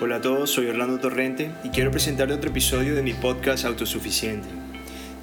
[0.00, 4.46] Hola a todos, soy Orlando Torrente y quiero presentarle otro episodio de mi podcast Autosuficiente,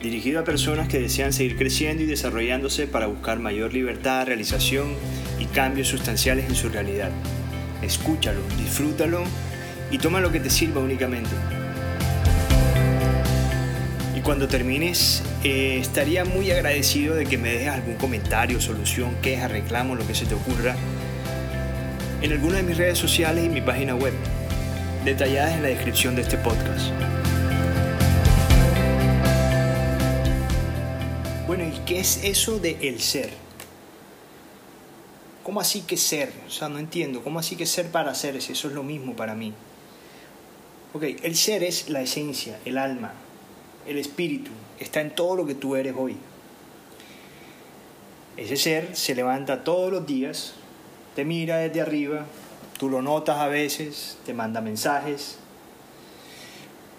[0.01, 4.95] dirigido a personas que desean seguir creciendo y desarrollándose para buscar mayor libertad, realización
[5.39, 7.09] y cambios sustanciales en su realidad.
[7.81, 9.23] Escúchalo, disfrútalo
[9.91, 11.31] y toma lo que te sirva únicamente.
[14.13, 19.47] Y cuando termines, eh, estaría muy agradecido de que me dejes algún comentario, solución, queja,
[19.47, 20.75] reclamo, lo que se te ocurra
[22.21, 24.13] en alguna de mis redes sociales y mi página web,
[25.05, 26.89] detalladas en la descripción de este podcast.
[31.45, 33.29] Bueno, ¿y qué es eso de el ser?
[35.43, 36.33] ¿Cómo así que ser?
[36.47, 37.23] O sea, no entiendo.
[37.23, 38.35] ¿Cómo así que ser para ser?
[38.35, 39.53] Eso es lo mismo para mí.
[40.93, 43.13] Ok, el ser es la esencia, el alma,
[43.87, 44.49] el espíritu.
[44.79, 46.17] Está en todo lo que tú eres hoy.
[48.37, 50.55] Ese ser se levanta todos los días
[51.15, 52.25] te mira desde arriba,
[52.77, 55.37] tú lo notas a veces, te manda mensajes,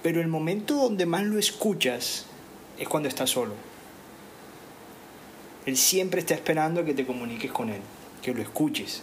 [0.03, 2.27] pero el momento donde más lo escuchas
[2.79, 3.55] es cuando estás solo.
[5.67, 7.81] Él siempre está esperando que te comuniques con él,
[8.23, 9.03] que lo escuches.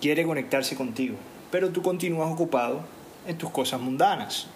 [0.00, 1.16] Quiere conectarse contigo,
[1.50, 2.80] pero tú continúas ocupado
[3.26, 4.46] en tus cosas mundanas.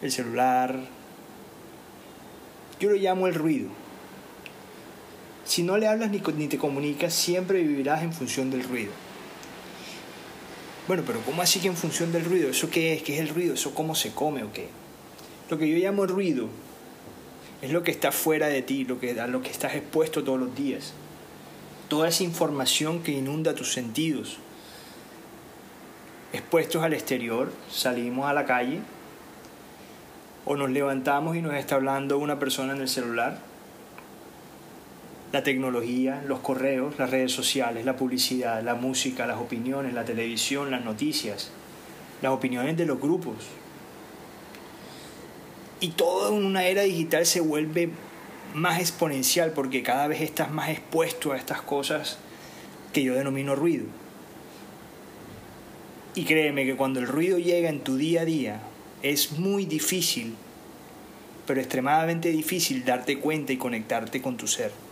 [0.00, 0.78] El celular.
[2.78, 3.68] Yo lo llamo el ruido.
[5.44, 8.92] Si no le hablas ni, te comunicas, siempre vivirás en función del ruido.
[10.90, 12.50] Bueno, pero ¿cómo así que en función del ruido?
[12.50, 13.04] ¿Eso qué es?
[13.04, 13.54] ¿Qué es el ruido?
[13.54, 14.66] ¿Eso cómo se come o qué?
[15.48, 16.48] Lo que yo llamo ruido
[17.62, 20.40] es lo que está fuera de ti, lo que, a lo que estás expuesto todos
[20.40, 20.92] los días.
[21.86, 24.38] Toda esa información que inunda tus sentidos.
[26.32, 28.80] Expuestos al exterior, salimos a la calle
[30.44, 33.49] o nos levantamos y nos está hablando una persona en el celular
[35.32, 40.70] la tecnología, los correos, las redes sociales, la publicidad, la música, las opiniones, la televisión,
[40.70, 41.50] las noticias,
[42.20, 43.36] las opiniones de los grupos.
[45.78, 47.90] Y todo en una era digital se vuelve
[48.54, 52.18] más exponencial porque cada vez estás más expuesto a estas cosas
[52.92, 53.86] que yo denomino ruido.
[56.16, 58.60] Y créeme que cuando el ruido llega en tu día a día
[59.02, 60.34] es muy difícil,
[61.46, 64.89] pero extremadamente difícil darte cuenta y conectarte con tu ser.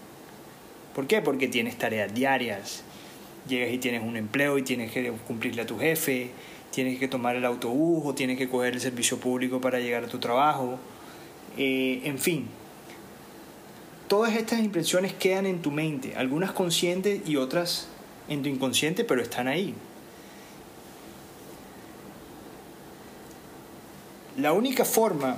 [0.94, 1.22] ¿Por qué?
[1.22, 2.82] Porque tienes tareas diarias.
[3.48, 6.30] Llegas y tienes un empleo y tienes que cumplirle a tu jefe,
[6.70, 10.08] tienes que tomar el autobús o tienes que coger el servicio público para llegar a
[10.08, 10.78] tu trabajo.
[11.56, 12.46] Eh, en fin,
[14.06, 17.88] todas estas impresiones quedan en tu mente, algunas conscientes y otras
[18.28, 19.74] en tu inconsciente, pero están ahí.
[24.36, 25.36] La única forma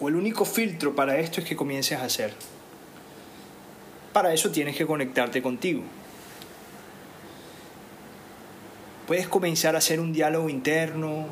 [0.00, 2.34] o el único filtro para esto es que comiences a hacer.
[4.12, 5.82] Para eso tienes que conectarte contigo.
[9.06, 11.26] Puedes comenzar a hacer un diálogo interno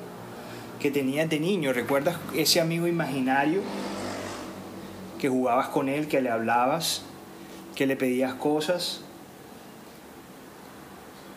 [0.79, 1.73] que tenías de niño.
[1.73, 3.63] ¿Recuerdas ese amigo imaginario
[5.21, 7.03] que jugabas con él, que le hablabas,
[7.75, 9.03] que le pedías cosas?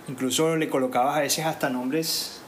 [0.08, 2.42] Incluso le colocabas a veces hasta nombres,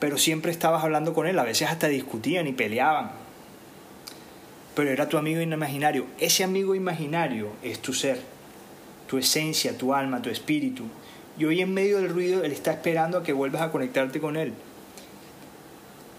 [0.00, 3.21] pero siempre estabas hablando con él, a veces hasta discutían y peleaban
[4.74, 6.06] pero era tu amigo imaginario.
[6.18, 8.20] Ese amigo imaginario es tu ser,
[9.06, 10.84] tu esencia, tu alma, tu espíritu.
[11.38, 14.36] Y hoy en medio del ruido Él está esperando a que vuelvas a conectarte con
[14.36, 14.52] Él.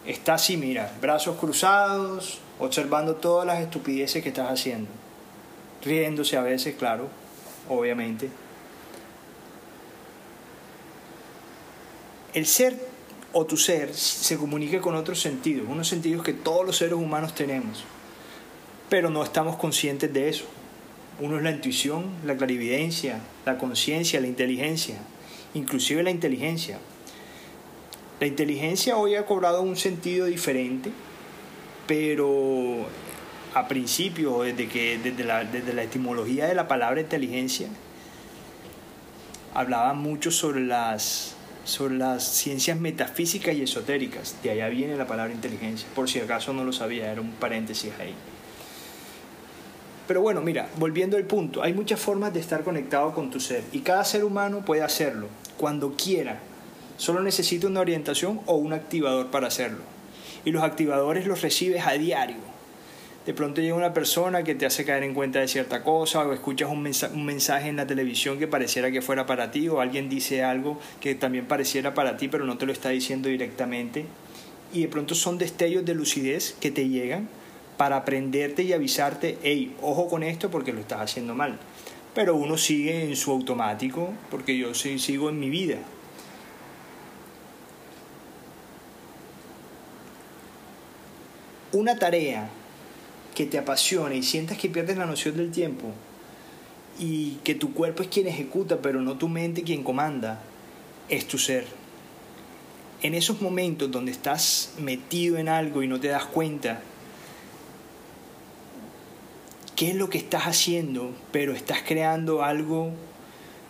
[0.06, 4.90] Está así, mira, brazos cruzados, observando todas las estupideces que estás haciendo.
[5.84, 7.08] Riéndose a veces, claro,
[7.70, 8.30] obviamente.
[12.34, 12.78] El ser
[13.31, 17.34] o tu ser se comunica con otros sentidos, unos sentidos que todos los seres humanos
[17.34, 17.84] tenemos
[18.93, 20.45] pero no estamos conscientes de eso.
[21.19, 24.97] Uno es la intuición, la clarividencia, la conciencia, la inteligencia,
[25.55, 26.77] inclusive la inteligencia.
[28.19, 30.91] La inteligencia hoy ha cobrado un sentido diferente,
[31.87, 32.85] pero
[33.55, 37.69] a principio, desde, que, desde, la, desde la etimología de la palabra inteligencia,
[39.55, 44.35] hablaba mucho sobre las, sobre las ciencias metafísicas y esotéricas.
[44.43, 47.91] De allá viene la palabra inteligencia, por si acaso no lo sabía, era un paréntesis
[47.99, 48.13] ahí.
[50.13, 53.63] Pero bueno, mira, volviendo al punto, hay muchas formas de estar conectado con tu ser
[53.71, 55.25] y cada ser humano puede hacerlo
[55.57, 56.37] cuando quiera.
[56.97, 59.79] Solo necesita una orientación o un activador para hacerlo.
[60.45, 62.35] Y los activadores los recibes a diario.
[63.25, 66.31] De pronto llega una persona que te hace caer en cuenta de cierta cosa o
[66.31, 70.09] escuchas un, un mensaje en la televisión que pareciera que fuera para ti o alguien
[70.09, 74.05] dice algo que también pareciera para ti pero no te lo está diciendo directamente.
[74.73, 77.29] Y de pronto son destellos de lucidez que te llegan
[77.78, 81.59] para aprenderte y avisarte, hey, ojo con esto porque lo estás haciendo mal.
[82.14, 85.78] pero uno sigue en su automático porque yo sigo en mi vida.
[91.72, 92.49] Una tarea
[93.34, 95.91] que te apasione y sientas que pierdes la noción del tiempo
[96.99, 100.40] y que tu cuerpo es quien ejecuta, pero no tu mente quien comanda,
[101.09, 101.66] es tu ser.
[103.02, 106.81] En esos momentos donde estás metido en algo y no te das cuenta,
[109.84, 112.91] qué es lo que estás haciendo, pero estás creando algo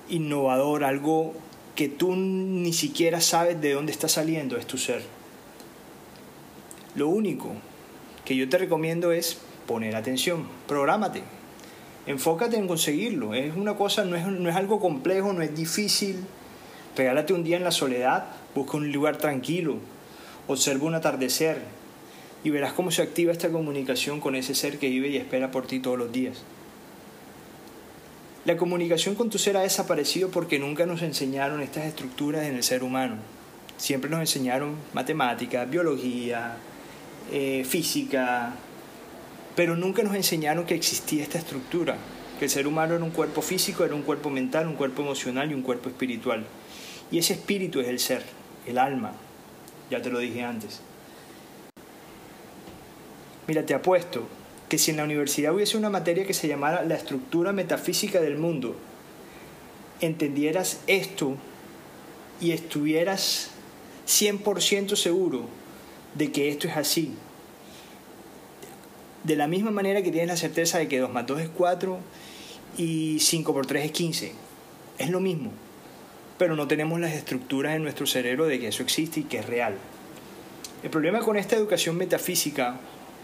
[0.09, 1.33] innovador, algo
[1.75, 5.01] que tú ni siquiera sabes de dónde está saliendo, es tu ser.
[6.93, 7.53] Lo único
[8.25, 11.23] que yo te recomiendo es poner atención, prográmate,
[12.05, 13.33] enfócate en conseguirlo.
[13.33, 16.17] Es una cosa, no es, no es algo complejo, no es difícil.
[16.95, 19.77] Regálate un día en la soledad, busca un lugar tranquilo,
[20.47, 21.57] observa un atardecer
[22.43, 25.65] y verás cómo se activa esta comunicación con ese ser que vive y espera por
[25.65, 26.43] ti todos los días.
[28.45, 32.63] La comunicación con tu ser ha desaparecido porque nunca nos enseñaron estas estructuras en el
[32.63, 33.15] ser humano.
[33.77, 36.57] Siempre nos enseñaron matemáticas, biología,
[37.31, 38.53] eh, física,
[39.55, 41.95] pero nunca nos enseñaron que existía esta estructura,
[42.37, 45.49] que el ser humano era un cuerpo físico, era un cuerpo mental, un cuerpo emocional
[45.49, 46.45] y un cuerpo espiritual.
[47.11, 48.23] Y ese espíritu es el ser,
[48.67, 49.13] el alma,
[49.89, 50.81] ya te lo dije antes.
[53.47, 54.27] Mira, te apuesto
[54.69, 58.37] que si en la universidad hubiese una materia que se llamara la estructura metafísica del
[58.37, 58.75] mundo,
[60.01, 61.35] entendieras esto
[62.41, 63.51] y estuvieras
[64.07, 65.45] 100% seguro
[66.15, 67.13] de que esto es así.
[69.23, 71.97] De la misma manera que tienes la certeza de que 2 más 2 es 4
[72.77, 74.31] y 5 por 3 es 15.
[74.97, 75.51] Es lo mismo.
[76.37, 79.45] Pero no tenemos las estructuras en nuestro cerebro de que eso existe y que es
[79.45, 79.75] real.
[80.83, 82.77] El problema con esta educación metafísica,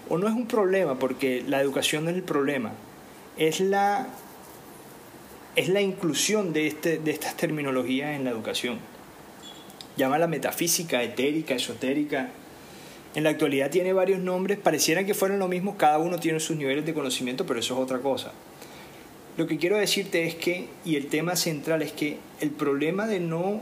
[0.10, 2.72] o no es un problema, porque la educación no es el problema,
[3.38, 4.08] es la,
[5.56, 8.80] es la inclusión de, este, de estas terminologías en la educación.
[9.98, 12.30] Llama la metafísica, etérica, esotérica,
[13.16, 16.58] en la actualidad tiene varios nombres, pareciera que fueran lo mismo, cada uno tiene sus
[16.58, 18.32] niveles de conocimiento, pero eso es otra cosa.
[19.36, 23.20] Lo que quiero decirte es que, y el tema central es que el problema de
[23.20, 23.62] no,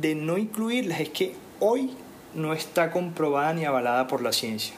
[0.00, 1.90] de no incluirlas es que hoy
[2.34, 4.74] no está comprobada ni avalada por la ciencia.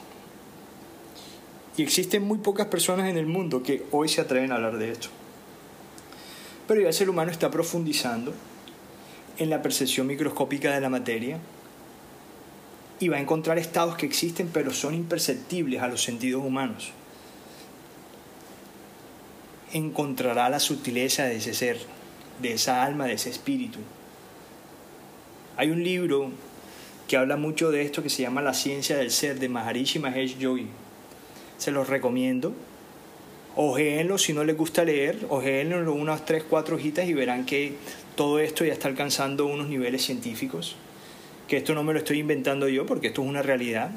[1.77, 4.91] Y existen muy pocas personas en el mundo que hoy se atreven a hablar de
[4.91, 5.07] esto.
[6.67, 8.33] Pero ya el ser humano está profundizando
[9.37, 11.39] en la percepción microscópica de la materia,
[13.01, 16.91] y va a encontrar estados que existen pero son imperceptibles a los sentidos humanos.
[19.73, 21.79] Encontrará la sutileza de ese ser,
[22.41, 23.79] de esa alma, de ese espíritu.
[25.57, 26.29] Hay un libro
[27.11, 30.37] que habla mucho de esto que se llama La ciencia del ser de Maharishi Mahesh
[30.37, 30.67] Yogi.
[31.57, 32.53] Se los recomiendo.
[33.57, 37.73] Ojéenlo si no les gusta leer, ojéenlo unas 3, 4 hojitas y verán que
[38.15, 40.77] todo esto ya está alcanzando unos niveles científicos
[41.49, 43.91] que esto no me lo estoy inventando yo porque esto es una realidad.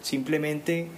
[0.00, 0.88] Simplemente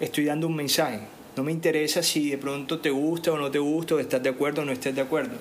[0.00, 1.00] estoy dando un mensaje.
[1.38, 4.28] No me interesa si de pronto te gusta o no te gusta, o estás de
[4.28, 5.36] acuerdo o no estés de acuerdo.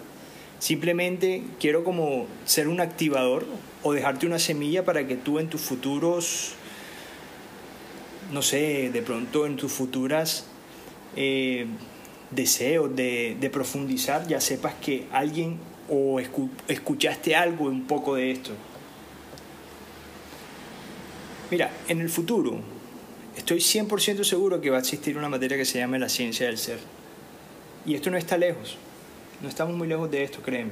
[0.59, 3.45] Simplemente quiero como ser un activador
[3.83, 6.54] o dejarte una semilla para que tú en tus futuros,
[8.31, 10.45] no sé, de pronto en tus futuras
[11.15, 11.68] eh,
[12.31, 15.58] deseos de, profundizar, ya sepas que alguien
[15.89, 18.51] o escuchaste algo un poco de esto.
[21.51, 22.60] Mira, en el futuro
[23.38, 26.58] estoy 100% seguro que va a existir una materia que se llame la ciencia del
[26.58, 26.79] ser.
[27.86, 28.77] Y esto no está lejos.
[29.41, 30.72] No estamos muy lejos de esto, créeme.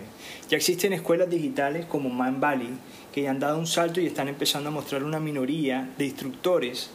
[0.50, 2.69] Ya existen escuelas digitales como Man Valley
[3.13, 6.89] que ya han dado un salto y están empezando a mostrar una minoría de instructores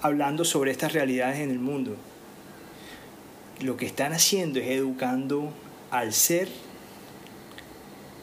[0.00, 1.96] hablando sobre estas realidades en el mundo.
[3.60, 5.52] Lo que están haciendo es educando
[5.90, 6.48] al ser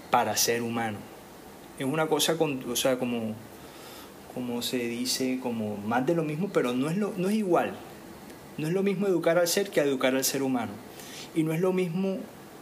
[0.09, 0.97] para ser humano.
[1.77, 3.35] Es una cosa, con, o sea, como
[4.33, 7.73] como se dice, como más de lo mismo, pero no es, lo, no es igual.
[8.57, 10.71] No es lo mismo educar al ser que educar al ser humano.
[11.35, 12.17] Y no es lo mismo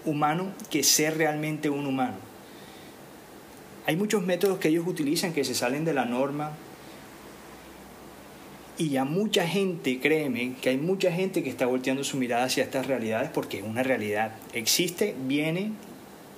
[0.05, 2.15] humano que ser realmente un humano.
[3.85, 6.51] Hay muchos métodos que ellos utilizan que se salen de la norma.
[8.77, 12.63] Y ya mucha gente, créeme, que hay mucha gente que está volteando su mirada hacia
[12.63, 14.33] estas realidades porque es una realidad.
[14.53, 15.71] Existe, viene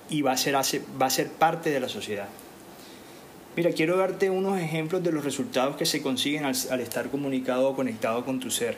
[0.08, 2.28] y va a ser, va a ser parte de la sociedad.
[3.56, 7.74] Mira, quiero darte unos ejemplos de los resultados que se consiguen al, estar comunicado o
[7.74, 8.76] conectado con tu ser.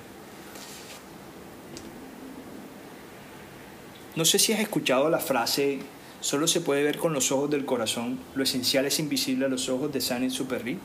[4.15, 5.79] No sé si has escuchado la frase,
[6.21, 9.71] solo se puede ver con los ojos del corazón, lo esencial es invisible a los
[9.71, 10.79] ojos de Saint Superry.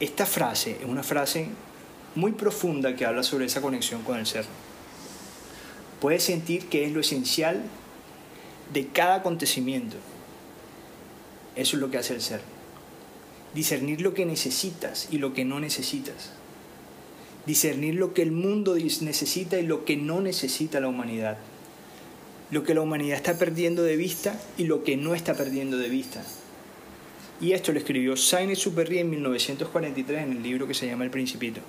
[0.00, 1.46] Esta frase es una frase
[2.16, 4.44] muy profunda que habla sobre esa conexión con el ser.
[6.00, 7.62] Puedes sentir que es lo esencial
[8.72, 9.98] de cada acontecimiento.
[11.54, 12.40] Eso es lo que hace el ser.
[13.54, 16.32] Discernir lo que necesitas y lo que no necesitas.
[17.46, 21.38] Discernir lo que el mundo necesita y lo que no necesita la humanidad.
[22.52, 25.88] Lo que la humanidad está perdiendo de vista y lo que no está perdiendo de
[25.88, 26.22] vista.
[27.40, 31.10] Y esto lo escribió Saint Superry en 1943 en el libro que se llama El
[31.10, 31.60] Principito.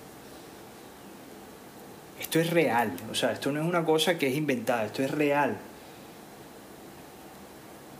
[2.19, 5.09] Esto es real, o sea, esto no es una cosa que es inventada, esto es
[5.09, 5.57] real.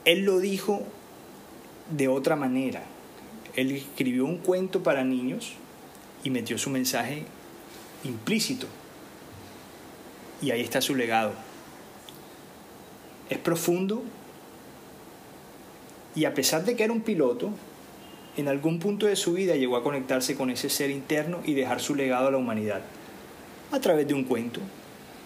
[0.05, 0.83] Él lo dijo
[1.89, 2.83] de otra manera.
[3.55, 5.53] Él escribió un cuento para niños
[6.23, 7.23] y metió su mensaje
[8.03, 8.67] implícito.
[10.41, 11.33] Y ahí está su legado.
[13.29, 14.03] Es profundo
[16.15, 17.49] y a pesar de que era un piloto,
[18.37, 21.81] en algún punto de su vida llegó a conectarse con ese ser interno y dejar
[21.81, 22.81] su legado a la humanidad
[23.71, 24.59] a través de un cuento.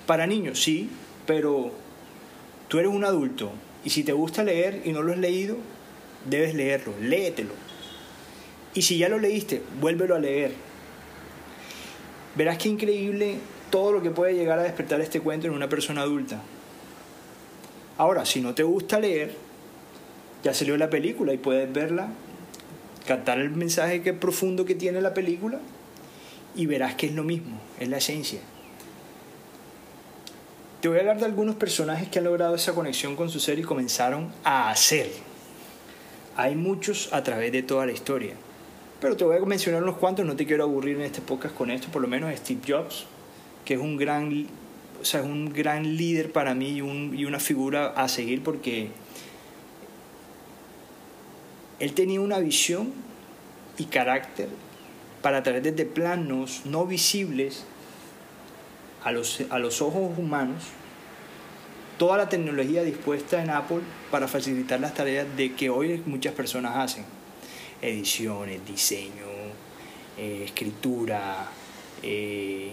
[0.05, 0.89] Para niños, sí,
[1.25, 1.71] pero
[2.67, 3.51] tú eres un adulto
[3.83, 5.57] y si te gusta leer y no lo has leído,
[6.29, 7.53] debes leerlo, léetelo.
[8.73, 10.53] Y si ya lo leíste, vuélvelo a leer.
[12.35, 13.35] Verás qué increíble
[13.69, 16.41] todo lo que puede llegar a despertar este cuento en una persona adulta.
[17.97, 19.33] Ahora, si no te gusta leer,
[20.43, 22.09] ya salió la película y puedes verla,
[23.05, 25.59] captar el mensaje que profundo que tiene la película
[26.55, 28.39] y verás que es lo mismo, es la esencia.
[30.81, 33.57] Te voy a hablar de algunos personajes que han logrado esa conexión con su ser
[33.57, 35.09] y comenzaron a hacer.
[36.35, 38.35] Hay muchos a través de toda la historia.
[39.01, 41.71] Pero te voy a mencionar unos cuantos, no te quiero aburrir en este podcast con
[41.71, 43.05] esto, por lo menos Steve Jobs,
[43.65, 44.47] que es un gran,
[45.01, 48.89] o sea, un gran líder para mí y, un, y una figura a seguir porque
[51.79, 52.93] él tenía una visión
[53.77, 54.49] y carácter
[55.21, 57.65] para traer desde planos no visibles
[59.03, 60.63] a los, a los ojos humanos
[61.97, 66.75] toda la tecnología dispuesta en Apple para facilitar las tareas de que hoy muchas personas
[66.75, 67.05] hacen.
[67.81, 69.25] Ediciones, diseño,
[70.17, 71.47] eh, escritura,
[72.01, 72.71] eh,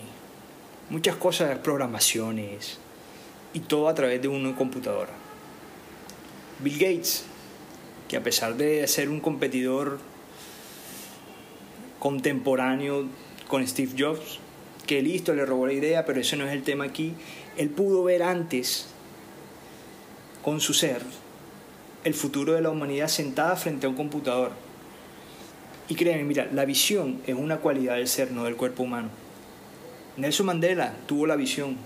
[0.90, 2.78] muchas cosas, programaciones,
[3.54, 5.12] y todo a través de una computadora.
[6.58, 7.24] Bill Gates,
[8.08, 9.98] que a pesar de ser un competidor
[11.98, 13.06] contemporáneo
[13.48, 14.40] con Steve Jobs,
[14.86, 17.14] que listo, le robó la idea, pero ese no es el tema aquí,
[17.56, 18.88] él pudo ver antes
[20.42, 21.00] con su ser
[22.02, 24.50] el futuro de la humanidad sentada frente a un computador.
[25.88, 29.08] Y créanme, mira, la visión es una cualidad del ser, no del cuerpo humano.
[30.16, 31.76] Nelson Mandela tuvo la visión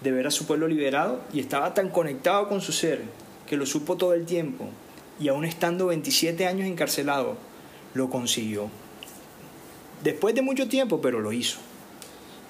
[0.00, 3.02] de ver a su pueblo liberado y estaba tan conectado con su ser
[3.46, 4.68] que lo supo todo el tiempo
[5.20, 7.36] y aún estando 27 años encarcelado,
[7.94, 8.68] lo consiguió.
[10.02, 11.58] Después de mucho tiempo, pero lo hizo.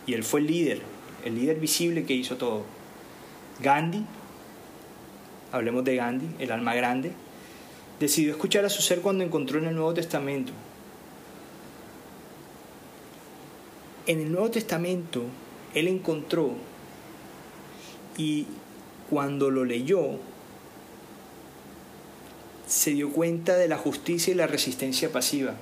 [0.07, 0.81] Y él fue el líder,
[1.25, 2.65] el líder visible que hizo todo.
[3.61, 4.05] Gandhi,
[5.53, 7.13] hablemos de Gandhi, el alma grande,
[7.99, 10.53] decidió escuchar a su ser cuando encontró en el Nuevo Testamento.
[14.07, 15.23] En el Nuevo Testamento,
[15.75, 16.55] él encontró
[18.17, 18.47] y
[19.09, 20.19] cuando lo leyó,
[22.67, 25.55] se dio cuenta de la justicia y la resistencia pasiva.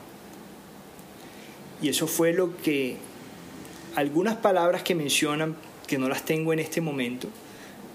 [1.81, 2.97] Y eso fue lo que
[3.95, 7.29] algunas palabras que mencionan, que no las tengo en este momento,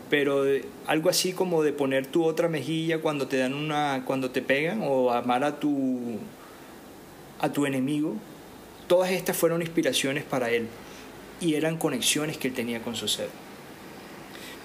[0.10, 0.44] pero
[0.88, 4.82] algo así como de poner tu otra mejilla cuando te dan una cuando te pegan
[4.84, 6.18] o amar a tu
[7.40, 8.16] a tu enemigo.
[8.94, 10.68] Todas estas fueron inspiraciones para él
[11.42, 13.28] y eran conexiones que él tenía con su ser.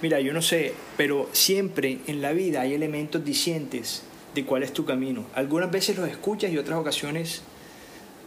[0.03, 4.03] Mira, yo no sé, pero siempre en la vida hay elementos dicientes
[4.35, 5.25] de cuál es tu camino.
[5.33, 7.41] Algunas veces los escuchas y otras ocasiones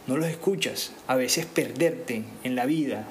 [0.05, 0.91] no los escuchas.
[1.07, 3.07] A veces perderte en la vida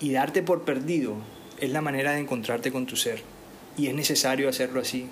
[0.00, 1.14] y darte por perdido
[1.60, 3.22] es la manera de encontrarte con tu ser.
[3.76, 5.06] Y es necesario hacerlo así.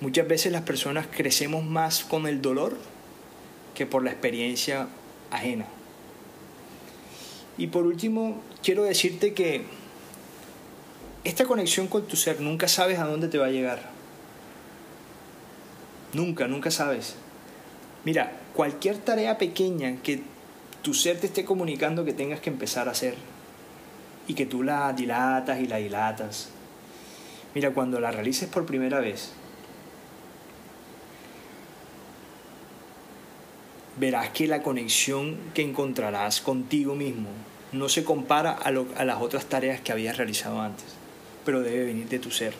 [0.00, 2.76] Muchas veces las personas crecemos más con el dolor
[3.80, 4.88] que por la experiencia
[5.30, 5.64] ajena.
[7.56, 9.62] Y por último, quiero decirte que
[11.24, 13.88] esta conexión con tu ser nunca sabes a dónde te va a llegar.
[16.12, 17.14] Nunca, nunca sabes.
[18.04, 20.20] Mira, cualquier tarea pequeña que
[20.82, 23.14] tu ser te esté comunicando que tengas que empezar a hacer
[24.28, 26.50] y que tú la dilatas y la dilatas.
[27.54, 29.32] Mira, cuando la realices por primera vez,
[34.00, 37.28] verás que la conexión que encontrarás contigo mismo
[37.72, 40.86] no se compara a, las otras tareas que habías realizado antes,
[41.44, 42.54] pero debe venir de tu ser.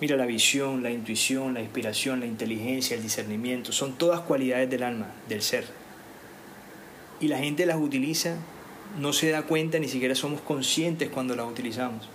[0.00, 4.82] Mira, la visión, la intuición, la inspiración, la inteligencia, el discernimiento, son todas cualidades del
[4.82, 5.66] alma, del ser.
[7.20, 8.36] Y la gente las utiliza
[8.98, 12.08] no se da cuenta, ni siquiera somos conscientes cuando las utilizamos.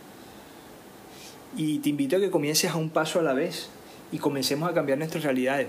[1.55, 3.69] Y te invito a que comiences a un paso a la vez
[4.11, 5.67] y comencemos a cambiar nuestras realidades.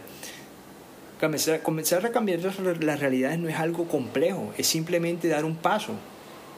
[1.21, 5.93] Comenzar, a cambiar las realidades no es algo complejo, es simplemente dar un paso.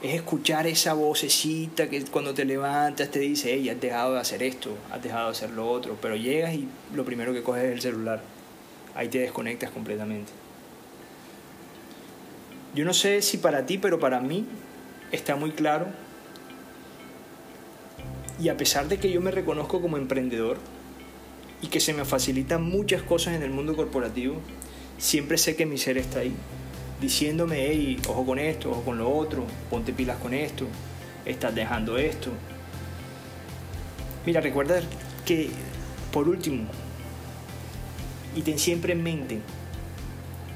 [0.02, 4.42] Es escuchar esa vocecita que cuando te levantas te dice, hey, has dejado de hacer
[4.42, 7.72] esto, has dejado de hacer lo otro, pero llegas y lo primero que coges es
[7.72, 8.20] el celular.
[8.94, 10.32] Ahí te desconectas completamente.
[12.74, 14.46] Yo no sé si para ti, pero para mí
[15.12, 15.86] está muy claro.
[18.38, 20.58] Y a pesar de que yo me reconozco como emprendedor
[21.62, 24.40] y que se me facilitan muchas cosas en el mundo corporativo,
[24.98, 26.34] siempre sé que mi ser está ahí,
[27.00, 30.66] diciéndome, hey, ojo con esto, ojo con lo otro, ponte pilas con esto,
[31.24, 32.30] estás dejando esto.
[34.24, 34.80] Mira, recuerda
[35.24, 35.50] que,
[36.12, 36.64] por último,
[38.34, 39.38] y ten siempre en mente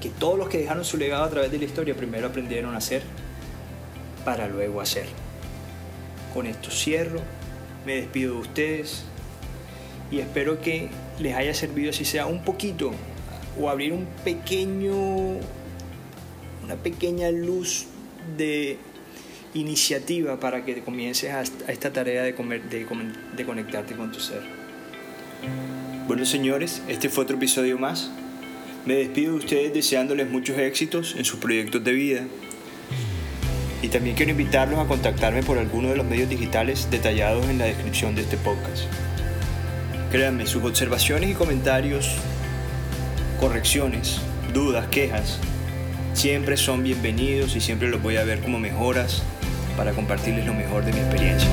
[0.01, 2.79] que todos los que dejaron su legado a través de la historia primero aprendieron a
[2.79, 3.03] hacer
[4.25, 5.07] para luego hacer.
[6.35, 7.21] Con esto cierro,
[7.85, 9.05] me despido de ustedes
[10.11, 10.89] y espero que
[11.19, 12.93] les haya servido si sea un poquito
[13.61, 15.39] o abrir un pequeño
[16.65, 17.87] una pequeña luz
[18.37, 18.79] de
[19.55, 24.43] iniciativa para que comiences a, esta tarea de, de, conectarte con tu ser.
[26.07, 28.11] Bueno señores, este fue otro episodio más
[28.87, 32.23] me despido de ustedes deseándoles muchos éxitos en sus proyectos de vida.
[33.83, 37.67] Y también quiero invitarlos a contactarme por alguno de los medios digitales detallados en la
[37.67, 38.85] descripción de este podcast.
[40.11, 42.17] Créanme, sus observaciones y comentarios,
[43.39, 44.21] correcciones,
[44.53, 45.39] dudas, quejas,
[46.15, 49.23] siempre son bienvenidos y siempre los voy a ver como mejoras
[49.77, 51.49] para compartirles lo mejor de mi experiencia.